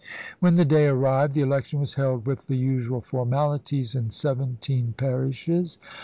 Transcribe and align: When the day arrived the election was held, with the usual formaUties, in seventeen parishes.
When 0.39 0.55
the 0.55 0.65
day 0.65 0.87
arrived 0.87 1.35
the 1.35 1.41
election 1.43 1.79
was 1.79 1.93
held, 1.93 2.25
with 2.25 2.47
the 2.47 2.57
usual 2.57 3.01
formaUties, 3.01 3.95
in 3.95 4.09
seventeen 4.09 4.95
parishes. 4.97 5.77